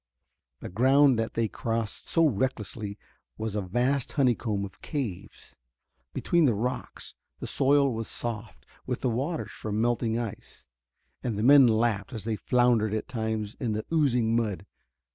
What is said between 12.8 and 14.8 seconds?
at times in the oozing mud.